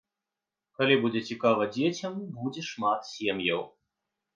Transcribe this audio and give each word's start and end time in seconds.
Калі 0.79 0.97
будзе 1.03 1.21
цікава 1.29 1.69
дзецям, 1.77 2.19
будзе 2.41 2.61
шмат 2.73 3.01
сем'яў. 3.15 3.63